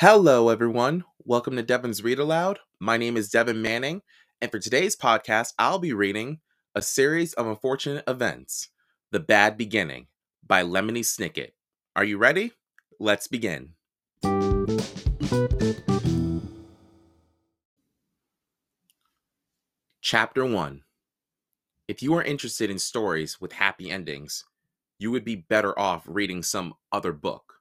Hello, 0.00 0.50
everyone. 0.50 1.04
Welcome 1.24 1.56
to 1.56 1.62
Devan's 1.62 2.04
Read 2.04 2.18
Aloud. 2.18 2.58
My 2.78 2.98
name 2.98 3.16
is 3.16 3.30
Devan 3.30 3.62
Manning, 3.62 4.02
and 4.42 4.50
for 4.50 4.58
today's 4.58 4.94
podcast, 4.94 5.54
I'll 5.58 5.78
be 5.78 5.94
reading 5.94 6.40
A 6.74 6.82
Series 6.82 7.32
of 7.32 7.46
Unfortunate 7.46 8.04
Events 8.06 8.68
The 9.10 9.20
Bad 9.20 9.56
Beginning 9.56 10.08
by 10.46 10.62
Lemony 10.62 11.00
Snicket. 11.00 11.52
Are 11.96 12.04
you 12.04 12.18
ready? 12.18 12.52
Let's 13.00 13.26
begin. 13.26 13.70
Chapter 20.02 20.44
1 20.44 20.82
If 21.88 22.02
you 22.02 22.12
are 22.12 22.22
interested 22.22 22.68
in 22.68 22.78
stories 22.78 23.40
with 23.40 23.52
happy 23.52 23.90
endings, 23.90 24.44
you 24.98 25.10
would 25.10 25.24
be 25.24 25.36
better 25.36 25.76
off 25.78 26.02
reading 26.06 26.42
some 26.42 26.74
other 26.92 27.14
book. 27.14 27.54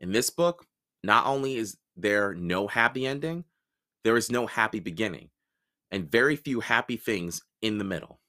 In 0.00 0.12
this 0.12 0.30
book, 0.30 0.64
not 1.02 1.26
only 1.26 1.56
is 1.56 1.76
there 1.96 2.34
no 2.34 2.66
happy 2.66 3.06
ending, 3.06 3.44
there 4.04 4.16
is 4.16 4.30
no 4.30 4.46
happy 4.46 4.80
beginning, 4.80 5.30
and 5.90 6.10
very 6.10 6.36
few 6.36 6.60
happy 6.60 6.96
things 6.96 7.42
in 7.60 7.78
the 7.78 7.84
middle. 7.84 8.20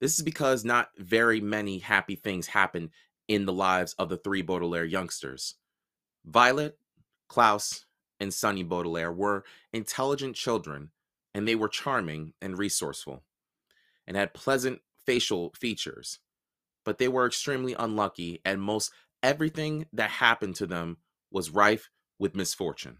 This 0.00 0.16
is 0.18 0.24
because 0.24 0.64
not 0.64 0.90
very 0.96 1.40
many 1.40 1.78
happy 1.78 2.16
things 2.16 2.46
happen 2.46 2.90
in 3.26 3.44
the 3.44 3.52
lives 3.52 3.94
of 3.98 4.08
the 4.08 4.16
three 4.16 4.42
Baudelaire 4.42 4.84
youngsters. 4.84 5.56
Violet, 6.24 6.78
Klaus, 7.28 7.84
and 8.20 8.32
Sunny 8.32 8.62
Baudelaire 8.62 9.12
were 9.12 9.44
intelligent 9.72 10.36
children, 10.36 10.90
and 11.34 11.46
they 11.46 11.54
were 11.54 11.68
charming 11.68 12.32
and 12.40 12.58
resourceful, 12.58 13.22
and 14.06 14.16
had 14.16 14.34
pleasant 14.34 14.80
facial 15.04 15.52
features. 15.54 16.18
But 16.84 16.98
they 16.98 17.08
were 17.08 17.26
extremely 17.26 17.74
unlucky, 17.78 18.40
and 18.44 18.62
most 18.62 18.92
everything 19.22 19.86
that 19.92 20.10
happened 20.10 20.56
to 20.56 20.66
them 20.66 20.96
was 21.30 21.50
rife 21.50 21.90
with 22.18 22.36
misfortune, 22.36 22.98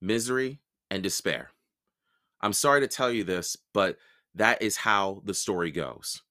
misery, 0.00 0.60
and 0.90 1.02
despair. 1.02 1.50
I'm 2.40 2.52
sorry 2.52 2.80
to 2.80 2.88
tell 2.88 3.10
you 3.10 3.24
this, 3.24 3.56
but 3.72 3.96
that 4.34 4.60
is 4.62 4.76
how 4.78 5.22
the 5.24 5.34
story 5.34 5.70
goes. 5.70 6.22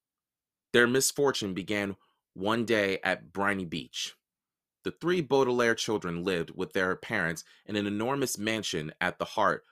Their 0.72 0.86
misfortune 0.86 1.54
began 1.54 1.96
one 2.34 2.64
day 2.64 2.98
at 3.02 3.32
Briny 3.32 3.64
Beach. 3.64 4.14
The 4.84 4.92
three 4.92 5.20
Baudelaire 5.20 5.74
children 5.74 6.22
lived 6.22 6.52
with 6.54 6.72
their 6.72 6.94
parents 6.94 7.42
in 7.66 7.76
an 7.76 7.86
enormous 7.86 8.38
mansion 8.38 8.92
at 9.00 9.18
the 9.18 9.24
heart 9.24 9.64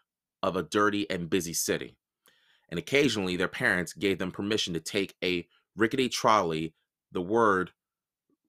of 0.42 0.56
a 0.56 0.62
dirty 0.62 1.08
and 1.08 1.30
busy 1.30 1.52
city. 1.52 1.97
And 2.69 2.78
occasionally, 2.78 3.36
their 3.36 3.48
parents 3.48 3.92
gave 3.92 4.19
them 4.19 4.32
permission 4.32 4.75
to 4.75 4.80
take 4.80 5.14
a 5.22 5.47
rickety 5.77 6.08
trolley. 6.08 6.75
The 7.12 7.20
word 7.20 7.70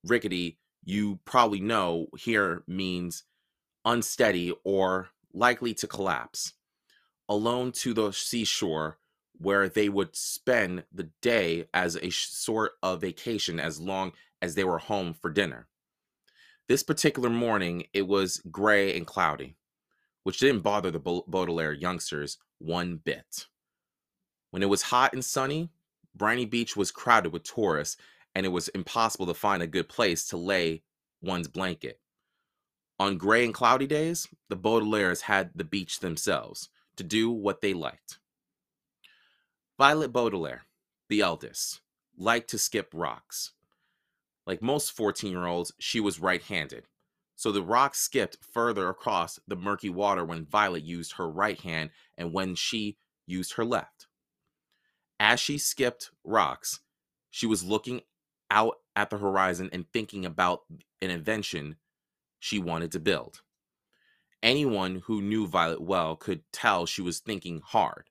rickety 0.02 0.58
you 0.86 1.18
probably 1.24 1.60
know 1.60 2.06
here 2.16 2.62
means 2.66 3.24
unsteady 3.84 4.54
or 4.64 5.08
likely 5.34 5.74
to 5.74 5.86
collapse, 5.86 6.54
alone 7.28 7.72
to 7.72 7.92
the 7.92 8.12
seashore 8.12 8.98
where 9.38 9.68
they 9.68 9.88
would 9.88 10.16
spend 10.16 10.84
the 10.92 11.10
day 11.20 11.68
as 11.74 11.96
a 11.96 12.08
sort 12.10 12.72
of 12.82 13.02
vacation 13.02 13.60
as 13.60 13.80
long 13.80 14.12
as 14.40 14.54
they 14.54 14.64
were 14.64 14.78
home 14.78 15.12
for 15.12 15.28
dinner. 15.28 15.66
This 16.68 16.82
particular 16.82 17.28
morning, 17.28 17.84
it 17.92 18.06
was 18.06 18.40
gray 18.50 18.96
and 18.96 19.06
cloudy, 19.06 19.56
which 20.22 20.38
didn't 20.38 20.62
bother 20.62 20.90
the 20.90 21.00
Baudelaire 21.00 21.72
youngsters 21.72 22.38
one 22.58 22.96
bit. 22.96 23.46
When 24.50 24.62
it 24.62 24.68
was 24.68 24.82
hot 24.82 25.12
and 25.12 25.24
sunny, 25.24 25.70
Briny 26.14 26.46
Beach 26.46 26.76
was 26.76 26.90
crowded 26.90 27.32
with 27.32 27.42
tourists 27.42 27.96
and 28.36 28.44
it 28.44 28.50
was 28.50 28.68
impossible 28.68 29.24
to 29.24 29.32
find 29.32 29.62
a 29.62 29.66
good 29.66 29.88
place 29.88 30.28
to 30.28 30.36
lay 30.36 30.82
one's 31.22 31.48
blanket. 31.48 32.00
On 33.00 33.16
gray 33.16 33.42
and 33.42 33.54
cloudy 33.54 33.86
days, 33.86 34.28
the 34.50 34.56
Baudelaires 34.58 35.22
had 35.22 35.52
the 35.54 35.64
beach 35.64 36.00
themselves 36.00 36.68
to 36.96 37.02
do 37.02 37.30
what 37.30 37.62
they 37.62 37.72
liked. 37.72 38.18
Violet 39.78 40.12
Baudelaire, 40.12 40.66
the 41.08 41.22
eldest, 41.22 41.80
liked 42.14 42.50
to 42.50 42.58
skip 42.58 42.90
rocks. 42.92 43.52
Like 44.46 44.60
most 44.60 44.92
14 44.92 45.30
year 45.30 45.46
olds, 45.46 45.72
she 45.78 45.98
was 45.98 46.20
right 46.20 46.42
handed. 46.42 46.84
So 47.36 47.50
the 47.50 47.62
rock 47.62 47.94
skipped 47.94 48.36
further 48.52 48.90
across 48.90 49.40
the 49.48 49.56
murky 49.56 49.88
water 49.88 50.26
when 50.26 50.44
Violet 50.44 50.82
used 50.82 51.12
her 51.12 51.26
right 51.26 51.58
hand 51.62 51.88
and 52.18 52.34
when 52.34 52.54
she 52.54 52.98
used 53.26 53.54
her 53.54 53.64
left. 53.64 54.08
As 55.18 55.40
she 55.40 55.56
skipped 55.56 56.10
rocks, 56.22 56.80
she 57.30 57.46
was 57.46 57.64
looking 57.64 58.02
out 58.50 58.76
at 58.94 59.10
the 59.10 59.18
horizon 59.18 59.70
and 59.72 59.86
thinking 59.92 60.24
about 60.24 60.60
an 61.02 61.10
invention 61.10 61.76
she 62.38 62.58
wanted 62.58 62.92
to 62.92 63.00
build. 63.00 63.42
Anyone 64.42 65.02
who 65.06 65.22
knew 65.22 65.46
Violet 65.46 65.80
well 65.80 66.16
could 66.16 66.42
tell 66.52 66.86
she 66.86 67.02
was 67.02 67.20
thinking 67.20 67.60
hard 67.64 68.08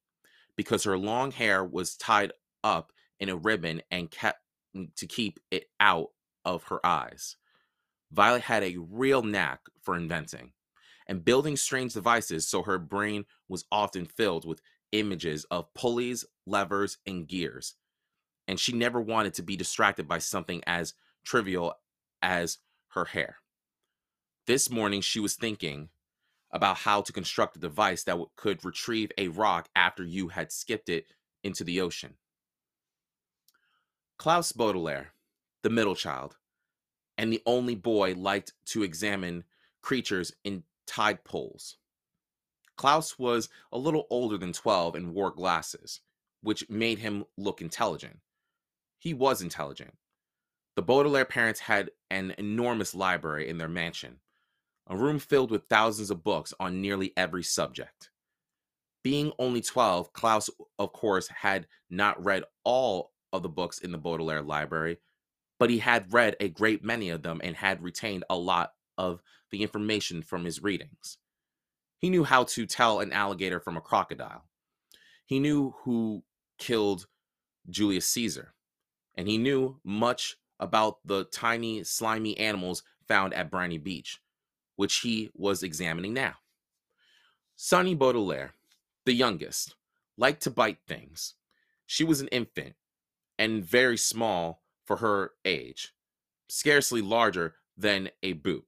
because 0.55 0.83
her 0.83 0.97
long 0.97 1.31
hair 1.31 1.63
was 1.63 1.95
tied 1.95 2.31
up 2.63 2.91
in 3.19 3.29
a 3.29 3.35
ribbon 3.35 3.81
and 3.91 4.11
kept 4.11 4.39
mm, 4.75 4.93
to 4.95 5.07
keep 5.07 5.39
it 5.51 5.65
out 5.79 6.09
of 6.43 6.63
her 6.65 6.85
eyes. 6.85 7.37
Violet 8.11 8.41
had 8.41 8.63
a 8.63 8.77
real 8.77 9.21
knack 9.21 9.61
for 9.81 9.95
inventing 9.95 10.51
and 11.07 11.23
building 11.23 11.55
strange 11.55 11.93
devices, 11.93 12.47
so 12.47 12.63
her 12.63 12.79
brain 12.79 13.25
was 13.47 13.65
often 13.71 14.05
filled 14.05 14.45
with 14.45 14.61
images 14.91 15.45
of 15.51 15.73
pulleys, 15.73 16.25
levers, 16.45 16.97
and 17.05 17.27
gears 17.27 17.75
and 18.47 18.59
she 18.59 18.73
never 18.73 19.01
wanted 19.01 19.33
to 19.35 19.43
be 19.43 19.55
distracted 19.55 20.07
by 20.07 20.19
something 20.19 20.63
as 20.65 20.93
trivial 21.23 21.73
as 22.21 22.59
her 22.89 23.05
hair. 23.05 23.37
This 24.47 24.69
morning, 24.69 25.01
she 25.01 25.19
was 25.19 25.35
thinking 25.35 25.89
about 26.51 26.77
how 26.77 27.01
to 27.01 27.11
construct 27.11 27.57
a 27.57 27.59
device 27.59 28.03
that 28.03 28.17
could 28.35 28.63
retrieve 28.63 29.11
a 29.17 29.27
rock 29.27 29.67
after 29.75 30.03
you 30.03 30.29
had 30.29 30.51
skipped 30.51 30.89
it 30.89 31.07
into 31.43 31.63
the 31.63 31.81
ocean. 31.81 32.13
Klaus 34.17 34.51
Baudelaire, 34.51 35.11
the 35.63 35.69
middle 35.69 35.95
child, 35.95 36.37
and 37.17 37.31
the 37.31 37.41
only 37.45 37.75
boy 37.75 38.13
liked 38.15 38.53
to 38.65 38.83
examine 38.83 39.43
creatures 39.81 40.33
in 40.43 40.63
tide 40.87 41.23
pools. 41.23 41.77
Klaus 42.77 43.17
was 43.17 43.49
a 43.71 43.77
little 43.77 44.07
older 44.09 44.37
than 44.37 44.53
12 44.53 44.95
and 44.95 45.13
wore 45.13 45.31
glasses, 45.31 46.01
which 46.41 46.69
made 46.69 46.99
him 46.99 47.25
look 47.37 47.61
intelligent. 47.61 48.19
He 48.97 49.13
was 49.13 49.41
intelligent. 49.41 49.93
The 50.75 50.81
Baudelaire 50.81 51.25
parents 51.25 51.61
had 51.61 51.91
an 52.09 52.33
enormous 52.37 52.93
library 52.93 53.47
in 53.47 53.57
their 53.57 53.69
mansion, 53.69 54.19
a 54.87 54.97
room 54.97 55.19
filled 55.19 55.51
with 55.51 55.69
thousands 55.69 56.11
of 56.11 56.23
books 56.23 56.53
on 56.59 56.81
nearly 56.81 57.13
every 57.15 57.43
subject. 57.43 58.09
Being 59.03 59.31
only 59.39 59.61
12, 59.61 60.11
Klaus, 60.13 60.49
of 60.79 60.91
course, 60.91 61.27
had 61.27 61.67
not 61.89 62.23
read 62.23 62.43
all 62.63 63.13
of 63.31 63.43
the 63.43 63.49
books 63.49 63.77
in 63.77 63.91
the 63.91 63.97
Baudelaire 63.97 64.41
library, 64.41 64.97
but 65.59 65.69
he 65.69 65.77
had 65.77 66.11
read 66.11 66.35
a 66.39 66.49
great 66.49 66.83
many 66.83 67.09
of 67.09 67.21
them 67.21 67.39
and 67.43 67.55
had 67.55 67.83
retained 67.83 68.25
a 68.29 68.35
lot 68.35 68.73
of 68.97 69.21
the 69.51 69.61
information 69.61 70.21
from 70.23 70.43
his 70.43 70.61
readings. 70.61 71.19
He 71.99 72.09
knew 72.09 72.23
how 72.23 72.43
to 72.45 72.65
tell 72.65 72.99
an 72.99 73.13
alligator 73.13 73.59
from 73.59 73.77
a 73.77 73.81
crocodile. 73.81 74.45
He 75.25 75.39
knew 75.39 75.75
who 75.83 76.23
killed 76.57 77.07
Julius 77.69 78.07
Caesar 78.09 78.54
and 79.15 79.27
he 79.27 79.37
knew 79.37 79.79
much 79.83 80.37
about 80.59 80.99
the 81.05 81.25
tiny, 81.25 81.83
slimy 81.83 82.37
animals 82.37 82.83
found 83.07 83.33
at 83.33 83.51
Briny 83.51 83.77
Beach, 83.77 84.21
which 84.75 84.97
he 84.97 85.29
was 85.33 85.63
examining 85.63 86.13
now. 86.13 86.35
Sunny 87.55 87.95
Baudelaire, 87.95 88.53
the 89.05 89.13
youngest, 89.13 89.75
liked 90.17 90.41
to 90.43 90.51
bite 90.51 90.79
things. 90.87 91.35
She 91.85 92.03
was 92.03 92.21
an 92.21 92.27
infant 92.29 92.75
and 93.37 93.63
very 93.63 93.97
small 93.97 94.61
for 94.83 94.97
her 94.97 95.31
age, 95.43 95.93
scarcely 96.47 97.01
larger 97.01 97.55
than 97.77 98.09
a 98.23 98.33
boot. 98.33 98.65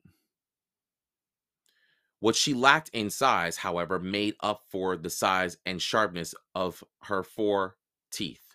What 2.19 2.35
she 2.35 2.53
lacked 2.53 2.89
in 2.93 3.09
size, 3.09 3.57
however, 3.57 3.99
made 3.99 4.35
up 4.39 4.63
for 4.69 4.97
the 4.97 5.09
size 5.09 5.57
and 5.65 5.81
sharpness 5.81 6.33
of 6.55 6.83
her 7.03 7.23
four 7.23 7.77
teeth. 8.11 8.46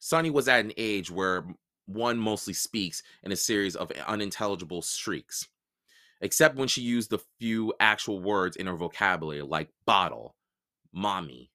Sunny 0.00 0.30
was 0.30 0.48
at 0.48 0.64
an 0.64 0.72
age 0.76 1.10
where 1.10 1.44
one 1.86 2.18
mostly 2.18 2.54
speaks 2.54 3.02
in 3.22 3.32
a 3.32 3.36
series 3.36 3.76
of 3.76 3.92
unintelligible 4.06 4.82
shrieks, 4.82 5.46
except 6.20 6.56
when 6.56 6.68
she 6.68 6.80
used 6.80 7.10
the 7.10 7.20
few 7.38 7.72
actual 7.78 8.20
words 8.20 8.56
in 8.56 8.66
her 8.66 8.76
vocabulary 8.76 9.42
like 9.42 9.68
bottle, 9.84 10.34
mommy, 10.92 11.50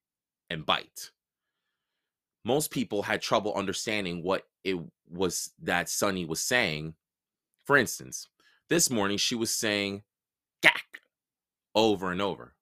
and 0.50 0.66
bite. 0.66 1.12
Most 2.44 2.70
people 2.70 3.02
had 3.02 3.22
trouble 3.22 3.54
understanding 3.56 4.22
what 4.22 4.44
it 4.64 4.78
was 5.10 5.52
that 5.62 5.90
Sunny 5.90 6.26
was 6.26 6.40
saying. 6.40 6.94
For 7.66 7.76
instance, 7.76 8.28
this 8.70 8.92
morning 8.92 9.18
she 9.18 9.34
was 9.34 9.52
saying 9.52 10.04
gack 10.62 11.00
over 11.74 12.12
and 12.12 12.22
over, 12.22 12.54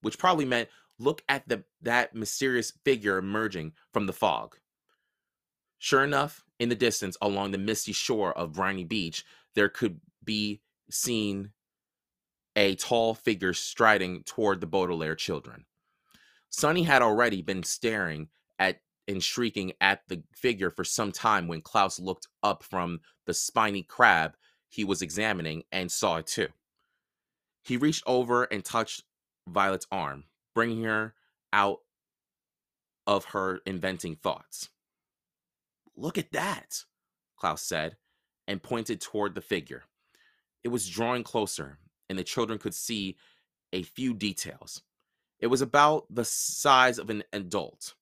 which 0.00 0.18
probably 0.18 0.44
meant 0.44 0.68
look 1.00 1.22
at 1.28 1.48
the 1.48 1.64
that 1.82 2.14
mysterious 2.14 2.72
figure 2.84 3.18
emerging 3.18 3.72
from 3.92 4.06
the 4.06 4.12
fog. 4.12 4.56
Sure 5.78 6.04
enough, 6.04 6.44
in 6.58 6.68
the 6.68 6.74
distance 6.74 7.16
along 7.20 7.50
the 7.50 7.58
misty 7.58 7.92
shore 7.92 8.36
of 8.36 8.54
Briny 8.54 8.84
Beach, 8.84 9.24
there 9.54 9.68
could 9.68 10.00
be 10.24 10.60
seen 10.90 11.52
a 12.56 12.74
tall 12.76 13.14
figure 13.14 13.52
striding 13.52 14.22
toward 14.22 14.60
the 14.60 14.66
Baudelaire 14.66 15.16
children. 15.16 15.64
Sunny 16.48 16.84
had 16.84 17.02
already 17.02 17.42
been 17.42 17.62
staring 17.62 18.28
at 18.58 18.80
and 19.06 19.22
shrieking 19.22 19.72
at 19.80 20.02
the 20.08 20.22
figure 20.32 20.70
for 20.70 20.84
some 20.84 21.12
time 21.12 21.48
when 21.48 21.60
Klaus 21.60 21.98
looked 21.98 22.28
up 22.42 22.62
from 22.62 23.00
the 23.26 23.34
spiny 23.34 23.82
crab 23.82 24.34
he 24.68 24.84
was 24.84 25.02
examining 25.02 25.62
and 25.70 25.90
saw 25.90 26.16
it 26.16 26.26
too. 26.26 26.48
He 27.62 27.76
reached 27.76 28.02
over 28.06 28.44
and 28.44 28.64
touched 28.64 29.04
Violet's 29.46 29.86
arm, 29.90 30.24
bringing 30.54 30.82
her 30.84 31.14
out 31.52 31.80
of 33.06 33.26
her 33.26 33.60
inventing 33.66 34.16
thoughts. 34.16 34.70
Look 35.96 36.18
at 36.18 36.32
that, 36.32 36.84
Klaus 37.36 37.62
said, 37.62 37.96
and 38.46 38.62
pointed 38.62 39.00
toward 39.00 39.34
the 39.34 39.40
figure. 39.40 39.84
It 40.62 40.68
was 40.68 40.88
drawing 40.88 41.22
closer, 41.22 41.78
and 42.08 42.18
the 42.18 42.24
children 42.24 42.58
could 42.58 42.74
see 42.74 43.16
a 43.72 43.82
few 43.82 44.14
details. 44.14 44.82
It 45.40 45.48
was 45.48 45.62
about 45.62 46.06
the 46.10 46.24
size 46.24 46.98
of 46.98 47.10
an 47.10 47.22
adult, 47.32 47.94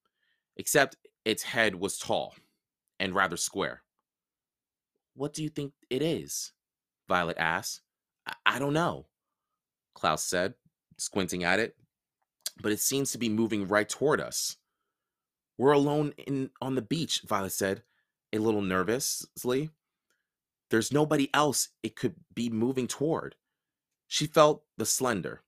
except 0.56 0.96
its 1.24 1.42
head 1.42 1.74
was 1.74 1.98
tall 1.98 2.34
and 3.00 3.14
rather 3.14 3.36
square. 3.36 3.82
What 5.14 5.34
do 5.34 5.42
you 5.42 5.48
think 5.48 5.72
it 5.90 6.02
is? 6.02 6.52
Violet 7.08 7.36
asked. 7.38 7.82
I, 8.26 8.34
I 8.46 8.58
don't 8.58 8.72
know, 8.72 9.06
Klaus 9.94 10.24
said, 10.24 10.54
squinting 10.98 11.44
at 11.44 11.58
it. 11.58 11.76
But 12.60 12.72
it 12.72 12.80
seems 12.80 13.12
to 13.12 13.18
be 13.18 13.28
moving 13.28 13.66
right 13.66 13.88
toward 13.88 14.20
us. 14.20 14.56
We're 15.58 15.72
alone 15.72 16.14
in 16.16 16.50
on 16.60 16.74
the 16.74 16.82
beach, 16.82 17.22
Violet 17.26 17.52
said, 17.52 17.82
a 18.32 18.38
little 18.38 18.62
nervously. 18.62 19.70
There's 20.70 20.92
nobody 20.92 21.28
else 21.34 21.68
it 21.82 21.96
could 21.96 22.14
be 22.34 22.48
moving 22.48 22.86
toward. 22.86 23.36
She 24.08 24.26
felt 24.26 24.64
the 24.76 24.86
slender, 24.86 25.42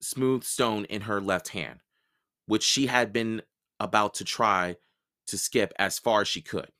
smooth 0.00 0.44
stone 0.44 0.84
in 0.86 1.02
her 1.02 1.20
left 1.20 1.48
hand, 1.48 1.80
which 2.46 2.62
she 2.62 2.86
had 2.86 3.12
been 3.12 3.42
about 3.80 4.14
to 4.14 4.24
try 4.24 4.76
to 5.26 5.38
skip 5.38 5.72
as 5.78 5.98
far 5.98 6.22
as 6.22 6.28
she 6.28 6.40
could. 6.40 6.70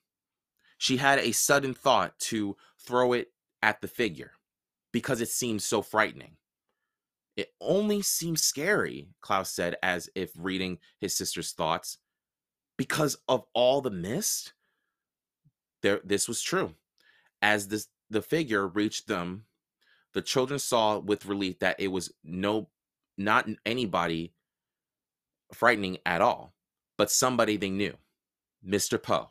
She 0.78 0.98
had 0.98 1.18
a 1.18 1.32
sudden 1.32 1.74
thought 1.74 2.18
to 2.20 2.56
throw 2.78 3.12
it 3.12 3.32
at 3.62 3.80
the 3.80 3.88
figure 3.88 4.32
because 4.92 5.20
it 5.20 5.28
seemed 5.28 5.62
so 5.62 5.82
frightening. 5.82 6.36
It 7.36 7.52
only 7.60 8.02
seems 8.02 8.42
scary, 8.42 9.08
Klaus 9.20 9.50
said, 9.50 9.76
as 9.82 10.08
if 10.14 10.30
reading 10.36 10.78
his 10.98 11.14
sister's 11.14 11.52
thoughts, 11.52 11.98
because 12.76 13.17
of 13.28 13.44
all 13.55 13.81
the 13.81 13.90
mist. 13.90 14.52
There, 15.82 16.00
this 16.05 16.28
was 16.28 16.43
true. 16.43 16.75
As 17.43 17.69
this, 17.69 17.88
the 18.11 18.23
figure 18.23 18.67
reached 18.67 19.08
them 19.08 19.44
the 20.17 20.23
children 20.23 20.58
saw 20.58 20.99
with 20.99 21.26
relief 21.26 21.58
that 21.58 21.78
it 21.78 21.88
was 21.88 22.11
no 22.25 22.70
not 23.19 23.46
anybody 23.67 24.32
frightening 25.52 25.99
at 26.06 26.23
all, 26.23 26.55
but 26.96 27.11
somebody 27.11 27.58
they 27.58 27.69
knew, 27.69 27.93
Mr. 28.67 29.00
Poe. 29.00 29.28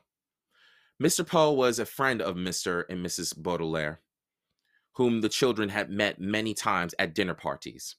Mr. 1.01 1.25
Poe 1.25 1.51
was 1.51 1.79
a 1.79 1.87
friend 1.87 2.21
of 2.21 2.35
Mr. 2.35 2.83
and 2.87 3.03
Mrs. 3.03 3.35
Baudelaire, 3.35 4.01
whom 4.93 5.21
the 5.21 5.29
children 5.29 5.69
had 5.69 5.89
met 5.89 6.21
many 6.21 6.53
times 6.53 6.93
at 6.99 7.15
dinner 7.15 7.33
parties. 7.33 7.95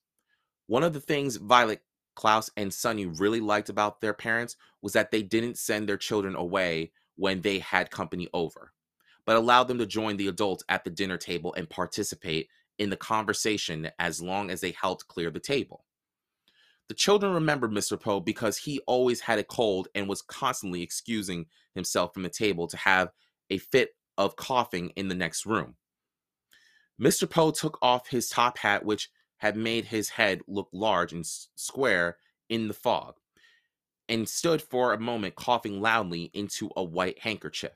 One 0.69 0.85
of 0.85 0.93
the 0.93 1.01
things 1.01 1.35
Violet, 1.35 1.83
Klaus, 2.17 2.51
and 2.57 2.75
Sunny 2.75 3.07
really 3.07 3.41
liked 3.41 3.69
about 3.69 4.01
their 4.01 4.15
parents 4.15 4.57
was 4.83 4.95
that 4.95 5.11
they 5.13 5.23
didn't 5.23 5.59
send 5.59 5.89
their 5.89 5.97
children 5.97 6.35
away 6.35 6.91
when 7.15 7.41
they 7.43 7.61
had 7.61 7.91
company 7.91 8.29
over, 8.35 8.73
but 9.25 9.37
allowed 9.37 9.69
them 9.69 9.79
to 9.79 9.87
join 9.87 10.17
the 10.17 10.27
adults 10.27 10.65
at 10.69 10.83
the 10.83 10.91
dinner 10.91 11.17
table 11.17 11.55
and 11.55 11.71
participate 11.71 12.49
in 12.79 12.91
the 12.91 12.97
conversation 12.97 13.89
as 13.99 14.21
long 14.21 14.51
as 14.51 14.61
they 14.61 14.73
helped 14.73 15.07
clear 15.07 15.31
the 15.31 15.41
table. 15.41 15.85
The 16.89 16.95
children 16.95 17.33
remembered 17.33 17.73
Mr. 17.73 18.01
Poe 18.01 18.21
because 18.21 18.59
he 18.59 18.81
always 18.87 19.21
had 19.21 19.39
a 19.39 19.45
cold 19.45 19.89
and 19.95 20.09
was 20.09 20.23
constantly 20.23 20.83
excusing 20.83 21.47
himself 21.75 22.15
from 22.15 22.23
the 22.23 22.29
table 22.29 22.67
to 22.69 22.77
have 22.77 23.11
a 23.51 23.59
fit 23.59 23.91
of 24.19 24.37
coughing 24.37 24.91
in 24.97 25.09
the 25.09 25.15
next 25.15 25.47
room. 25.47 25.77
Mr. 27.01 27.29
Poe 27.29 27.51
took 27.51 27.79
off 27.83 28.09
his 28.09 28.29
top 28.29 28.57
hat, 28.59 28.85
which 28.85 29.11
had 29.39 29.57
made 29.57 29.87
his 29.87 30.11
head 30.11 30.41
look 30.47 30.69
large 30.73 31.13
and 31.13 31.27
square 31.27 32.17
in 32.49 32.69
the 32.69 32.75
fog, 32.75 33.17
and 34.09 34.29
stood 34.29 34.63
for 34.63 34.93
a 34.93 35.01
moment 35.01 35.35
coughing 35.35 35.81
loudly 35.81 36.31
into 36.33 36.71
a 36.77 36.83
white 36.83 37.19
handkerchief. 37.21 37.73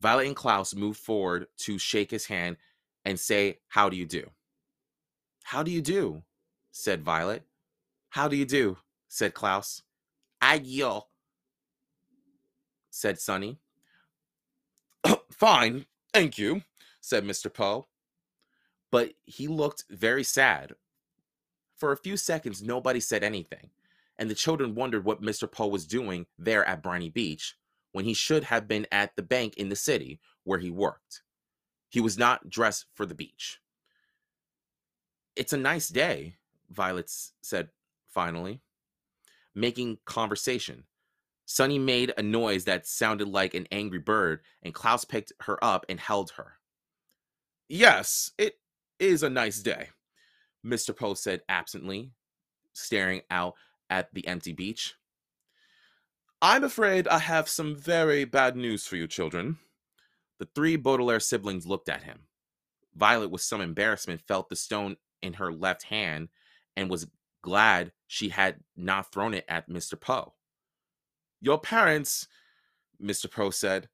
Violet 0.00 0.26
and 0.26 0.36
Klaus 0.36 0.74
moved 0.74 1.00
forward 1.00 1.46
to 1.58 1.78
shake 1.78 2.10
his 2.10 2.26
hand 2.26 2.56
and 3.04 3.18
say, 3.18 3.58
How 3.68 3.88
do 3.88 3.96
you 3.96 4.06
do? 4.06 4.30
How 5.44 5.62
do 5.62 5.70
you 5.70 5.80
do? 5.80 6.22
said 6.72 7.02
Violet. 7.02 7.44
How 8.10 8.28
do 8.28 8.36
you 8.36 8.44
do? 8.44 8.78
said 9.08 9.32
Klaus. 9.32 9.82
Ayo, 10.42 11.04
said 12.90 13.18
Sunny. 13.18 13.58
Fine, 15.30 15.86
thank 16.12 16.36
you, 16.36 16.62
said 17.00 17.24
Mr. 17.24 17.52
Poe. 17.52 17.86
But 18.94 19.14
he 19.24 19.48
looked 19.48 19.82
very 19.90 20.22
sad. 20.22 20.74
For 21.76 21.90
a 21.90 21.96
few 21.96 22.16
seconds, 22.16 22.62
nobody 22.62 23.00
said 23.00 23.24
anything, 23.24 23.70
and 24.16 24.30
the 24.30 24.36
children 24.36 24.76
wondered 24.76 25.04
what 25.04 25.20
Mr. 25.20 25.50
Poe 25.50 25.66
was 25.66 25.84
doing 25.84 26.26
there 26.38 26.64
at 26.64 26.80
Briny 26.80 27.10
Beach 27.10 27.56
when 27.90 28.04
he 28.04 28.14
should 28.14 28.44
have 28.44 28.68
been 28.68 28.86
at 28.92 29.16
the 29.16 29.22
bank 29.22 29.56
in 29.56 29.68
the 29.68 29.74
city 29.74 30.20
where 30.44 30.60
he 30.60 30.70
worked. 30.70 31.22
He 31.88 32.00
was 32.00 32.16
not 32.16 32.48
dressed 32.48 32.86
for 32.94 33.04
the 33.04 33.16
beach. 33.16 33.58
It's 35.34 35.52
a 35.52 35.56
nice 35.56 35.88
day, 35.88 36.36
Violet 36.70 37.10
said 37.42 37.70
finally, 38.08 38.60
making 39.56 39.98
conversation. 40.04 40.84
Sunny 41.46 41.80
made 41.80 42.14
a 42.16 42.22
noise 42.22 42.64
that 42.66 42.86
sounded 42.86 43.26
like 43.26 43.54
an 43.54 43.66
angry 43.72 43.98
bird, 43.98 44.38
and 44.62 44.72
Klaus 44.72 45.04
picked 45.04 45.32
her 45.40 45.58
up 45.64 45.84
and 45.88 45.98
held 45.98 46.30
her. 46.36 46.60
Yes, 47.68 48.30
it 48.38 48.58
is 48.98 49.22
a 49.22 49.30
nice 49.30 49.60
day, 49.60 49.88
Mr. 50.64 50.96
Poe 50.96 51.14
said 51.14 51.42
absently, 51.48 52.10
staring 52.72 53.22
out 53.30 53.54
at 53.90 54.12
the 54.14 54.26
empty 54.26 54.52
beach. 54.52 54.94
I'm 56.42 56.64
afraid 56.64 57.08
I 57.08 57.18
have 57.18 57.48
some 57.48 57.74
very 57.74 58.24
bad 58.24 58.56
news 58.56 58.86
for 58.86 58.96
you, 58.96 59.06
children. 59.06 59.58
The 60.38 60.48
three 60.54 60.76
Baudelaire 60.76 61.20
siblings 61.20 61.66
looked 61.66 61.88
at 61.88 62.02
him. 62.02 62.20
Violet, 62.94 63.30
with 63.30 63.40
some 63.40 63.60
embarrassment, 63.60 64.20
felt 64.20 64.48
the 64.48 64.56
stone 64.56 64.96
in 65.22 65.34
her 65.34 65.52
left 65.52 65.84
hand 65.84 66.28
and 66.76 66.90
was 66.90 67.06
glad 67.42 67.92
she 68.06 68.28
had 68.28 68.56
not 68.76 69.10
thrown 69.12 69.34
it 69.34 69.44
at 69.48 69.68
Mr. 69.68 70.00
Poe. 70.00 70.34
Your 71.40 71.58
parents, 71.58 72.28
Mr. 73.02 73.30
Poe 73.30 73.50
said, 73.50 73.88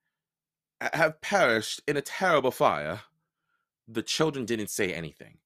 have 0.80 1.20
perished 1.20 1.82
in 1.86 1.96
a 1.96 2.02
terrible 2.02 2.50
fire. 2.50 3.00
The 3.92 4.02
children 4.02 4.44
didn't 4.44 4.70
say 4.70 4.92
anything. 4.92 5.38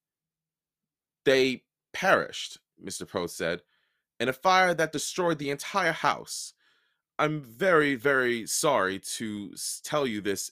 They 1.24 1.62
perished, 1.92 2.58
Mr. 2.82 3.08
Poe 3.08 3.26
said, 3.26 3.62
in 4.20 4.28
a 4.28 4.34
fire 4.34 4.74
that 4.74 4.92
destroyed 4.92 5.38
the 5.38 5.50
entire 5.50 5.92
house. 5.92 6.52
I'm 7.18 7.40
very, 7.40 7.94
very 7.94 8.46
sorry 8.46 8.98
to 8.98 9.54
tell 9.82 10.06
you 10.06 10.20
this 10.20 10.50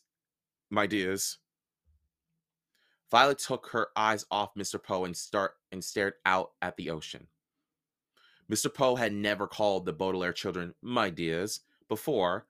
my 0.70 0.87
dears. 0.87 1.38
Violet 3.11 3.38
took 3.38 3.68
her 3.72 3.88
eyes 3.94 4.25
off 4.30 4.54
Mr. 4.54 4.82
Poe 4.82 5.04
and 5.04 5.14
start 5.14 5.56
and 5.70 5.84
stared 5.84 6.14
out 6.25 6.52
at 6.62 6.76
the 6.76 6.88
ocean. 6.88 7.26
Mr. 8.50 8.72
Poe 8.72 8.96
had 8.96 9.12
never 9.12 9.46
called 9.46 9.84
the 9.84 9.92
Baudelaire 9.92 10.32
children 10.32 10.75
my 10.80 11.11
dears 11.11 11.61
before. 11.88 12.46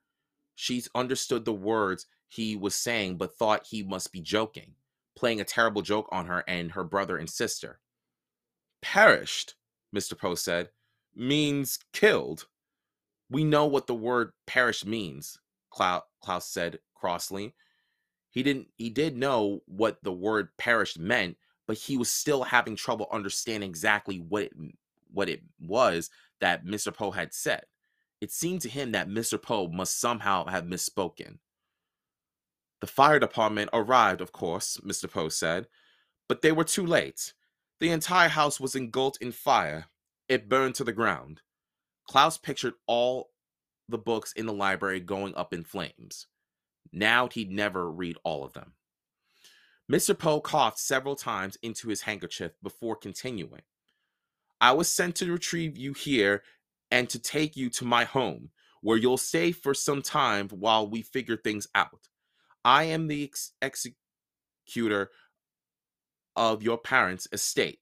She 0.54 0.84
understood 0.94 1.44
the 1.44 1.52
words 1.52 2.06
he 2.28 2.54
was 2.54 2.74
saying, 2.74 3.16
but 3.16 3.34
thought 3.34 3.66
he 3.66 3.82
must 3.82 4.12
be 4.12 4.20
joking, 4.20 4.74
playing 5.16 5.40
a 5.40 5.44
terrible 5.44 5.82
joke 5.82 6.08
on 6.12 6.26
her 6.26 6.44
and 6.46 6.72
her 6.72 6.84
brother 6.84 7.16
and 7.16 7.28
sister. 7.28 7.80
Perished, 8.80 9.54
Mr. 9.94 10.18
Poe 10.18 10.34
said, 10.34 10.70
means 11.14 11.78
killed. 11.92 12.46
We 13.30 13.44
know 13.44 13.66
what 13.66 13.86
the 13.86 13.94
word 13.94 14.32
perish 14.46 14.84
means, 14.84 15.38
Klaus 15.70 16.02
said 16.40 16.78
crossly. 16.94 17.54
He 18.30 18.42
didn't 18.42 18.68
he 18.76 18.90
did 18.90 19.16
know 19.16 19.60
what 19.66 20.02
the 20.02 20.12
word 20.12 20.48
perished 20.56 20.98
meant, 20.98 21.36
but 21.66 21.76
he 21.76 21.96
was 21.98 22.10
still 22.10 22.42
having 22.44 22.76
trouble 22.76 23.06
understanding 23.12 23.68
exactly 23.68 24.18
what 24.18 24.44
it 24.44 24.52
what 25.12 25.28
it 25.28 25.42
was 25.60 26.10
that 26.40 26.64
Mr. 26.64 26.92
Poe 26.94 27.10
had 27.10 27.34
said. 27.34 27.64
It 28.20 28.32
seemed 28.32 28.62
to 28.62 28.68
him 28.68 28.92
that 28.92 29.08
Mr. 29.08 29.40
Poe 29.40 29.68
must 29.68 30.00
somehow 30.00 30.46
have 30.46 30.64
misspoken. 30.64 31.38
The 32.82 32.88
fire 32.88 33.20
department 33.20 33.70
arrived, 33.72 34.20
of 34.20 34.32
course, 34.32 34.76
Mr. 34.84 35.08
Poe 35.08 35.28
said, 35.28 35.68
but 36.28 36.42
they 36.42 36.50
were 36.50 36.64
too 36.64 36.84
late. 36.84 37.32
The 37.78 37.90
entire 37.90 38.28
house 38.28 38.58
was 38.58 38.74
engulfed 38.74 39.22
in 39.22 39.30
fire. 39.30 39.86
It 40.28 40.48
burned 40.48 40.74
to 40.74 40.84
the 40.84 40.92
ground. 40.92 41.42
Klaus 42.08 42.36
pictured 42.38 42.74
all 42.88 43.30
the 43.88 43.98
books 43.98 44.32
in 44.32 44.46
the 44.46 44.52
library 44.52 44.98
going 44.98 45.32
up 45.36 45.54
in 45.54 45.62
flames. 45.62 46.26
Now 46.92 47.28
he'd 47.28 47.52
never 47.52 47.88
read 47.88 48.16
all 48.24 48.42
of 48.42 48.52
them. 48.52 48.72
Mr. 49.90 50.18
Poe 50.18 50.40
coughed 50.40 50.80
several 50.80 51.14
times 51.14 51.56
into 51.62 51.88
his 51.88 52.02
handkerchief 52.02 52.50
before 52.64 52.96
continuing. 52.96 53.62
I 54.60 54.72
was 54.72 54.88
sent 54.88 55.14
to 55.16 55.30
retrieve 55.30 55.78
you 55.78 55.92
here 55.92 56.42
and 56.90 57.08
to 57.10 57.20
take 57.20 57.56
you 57.56 57.70
to 57.70 57.84
my 57.84 58.02
home, 58.04 58.50
where 58.80 58.98
you'll 58.98 59.18
stay 59.18 59.52
for 59.52 59.72
some 59.72 60.02
time 60.02 60.48
while 60.48 60.90
we 60.90 61.02
figure 61.02 61.36
things 61.36 61.68
out. 61.76 62.08
I 62.64 62.84
am 62.84 63.08
the 63.08 63.24
ex- 63.24 63.52
executor 63.60 65.10
of 66.36 66.62
your 66.62 66.78
parents' 66.78 67.28
estate. 67.32 67.80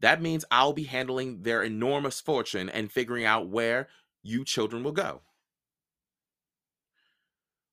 That 0.00 0.22
means 0.22 0.44
I'll 0.50 0.72
be 0.72 0.84
handling 0.84 1.42
their 1.42 1.62
enormous 1.62 2.20
fortune 2.20 2.68
and 2.68 2.92
figuring 2.92 3.24
out 3.24 3.48
where 3.48 3.88
you 4.22 4.44
children 4.44 4.84
will 4.84 4.92
go. 4.92 5.22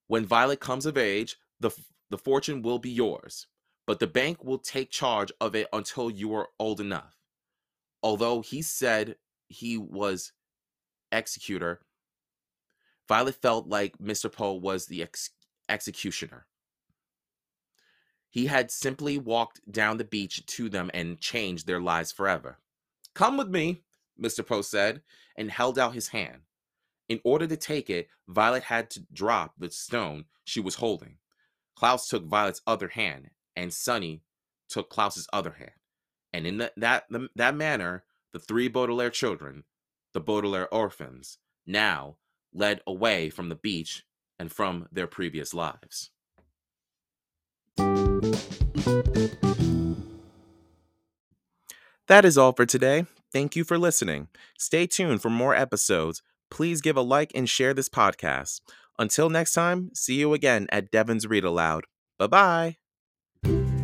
When 0.08 0.26
Violet 0.26 0.60
comes 0.60 0.86
of 0.86 0.96
age, 0.96 1.36
the, 1.60 1.70
the 2.10 2.18
fortune 2.18 2.62
will 2.62 2.78
be 2.78 2.90
yours, 2.90 3.46
but 3.86 4.00
the 4.00 4.06
bank 4.06 4.44
will 4.44 4.58
take 4.58 4.90
charge 4.90 5.32
of 5.40 5.54
it 5.54 5.68
until 5.72 6.10
you 6.10 6.34
are 6.34 6.48
old 6.58 6.80
enough. 6.80 7.16
Although 8.02 8.40
he 8.40 8.62
said 8.62 9.16
he 9.48 9.78
was 9.78 10.32
executor, 11.10 11.80
Violet 13.08 13.36
felt 13.36 13.68
like 13.68 13.98
Mr. 13.98 14.30
Poe 14.30 14.54
was 14.54 14.86
the 14.86 15.02
ex- 15.02 15.30
executioner. 15.68 16.46
He 18.28 18.46
had 18.46 18.70
simply 18.70 19.18
walked 19.18 19.60
down 19.70 19.96
the 19.96 20.04
beach 20.04 20.44
to 20.46 20.68
them 20.68 20.90
and 20.92 21.20
changed 21.20 21.66
their 21.66 21.80
lives 21.80 22.12
forever. 22.12 22.58
Come 23.14 23.36
with 23.36 23.48
me, 23.48 23.82
Mr. 24.20 24.44
Poe 24.44 24.62
said, 24.62 25.02
and 25.36 25.50
held 25.50 25.78
out 25.78 25.94
his 25.94 26.08
hand. 26.08 26.42
In 27.08 27.20
order 27.24 27.46
to 27.46 27.56
take 27.56 27.88
it, 27.88 28.08
Violet 28.28 28.64
had 28.64 28.90
to 28.90 29.06
drop 29.12 29.54
the 29.58 29.70
stone 29.70 30.24
she 30.44 30.60
was 30.60 30.74
holding. 30.74 31.16
Klaus 31.76 32.08
took 32.08 32.26
Violet's 32.26 32.62
other 32.66 32.88
hand, 32.88 33.30
and 33.54 33.72
Sunny 33.72 34.22
took 34.68 34.90
Klaus's 34.90 35.28
other 35.32 35.52
hand. 35.52 35.70
And 36.32 36.46
in 36.46 36.58
the, 36.58 36.72
that 36.76 37.04
the, 37.08 37.28
that 37.36 37.54
manner, 37.54 38.04
the 38.32 38.38
three 38.38 38.68
Baudelaire 38.68 39.10
children, 39.10 39.64
the 40.12 40.20
Baudelaire 40.20 40.72
orphans, 40.72 41.38
now 41.66 42.16
led 42.56 42.80
away 42.86 43.30
from 43.30 43.48
the 43.48 43.54
beach 43.54 44.04
and 44.38 44.52
from 44.52 44.86
their 44.90 45.06
previous 45.06 45.54
lives. 45.54 46.10
That 52.08 52.24
is 52.24 52.38
all 52.38 52.52
for 52.52 52.66
today. 52.66 53.06
Thank 53.32 53.56
you 53.56 53.64
for 53.64 53.78
listening. 53.78 54.28
Stay 54.58 54.86
tuned 54.86 55.20
for 55.22 55.30
more 55.30 55.54
episodes. 55.54 56.22
Please 56.50 56.80
give 56.80 56.96
a 56.96 57.02
like 57.02 57.32
and 57.34 57.48
share 57.48 57.74
this 57.74 57.88
podcast. 57.88 58.60
Until 58.98 59.28
next 59.28 59.52
time, 59.52 59.90
see 59.94 60.14
you 60.14 60.32
again 60.32 60.66
at 60.70 60.90
Devan's 60.90 61.26
Read 61.26 61.44
Aloud. 61.44 61.84
Bye 62.18 62.76
bye. 63.42 63.75